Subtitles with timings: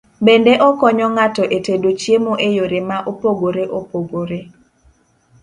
[0.25, 4.39] Bende okonyo ng'ato e tedo chiemo e yore ma opogore opogore.